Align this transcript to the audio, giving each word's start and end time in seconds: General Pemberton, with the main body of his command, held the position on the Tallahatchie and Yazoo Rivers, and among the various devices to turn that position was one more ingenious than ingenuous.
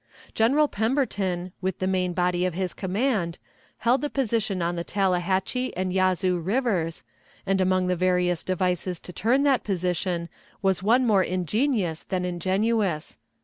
General 0.33 0.67
Pemberton, 0.67 1.51
with 1.61 1.77
the 1.77 1.85
main 1.85 2.13
body 2.13 2.43
of 2.43 2.55
his 2.55 2.73
command, 2.73 3.37
held 3.77 4.01
the 4.01 4.09
position 4.09 4.59
on 4.59 4.75
the 4.75 4.83
Tallahatchie 4.83 5.77
and 5.77 5.93
Yazoo 5.93 6.39
Rivers, 6.39 7.03
and 7.45 7.61
among 7.61 7.85
the 7.85 7.95
various 7.95 8.43
devices 8.43 8.99
to 8.99 9.13
turn 9.13 9.43
that 9.43 9.63
position 9.63 10.27
was 10.63 10.81
one 10.81 11.05
more 11.05 11.21
ingenious 11.23 12.03
than 12.03 12.25
ingenuous. 12.25 13.19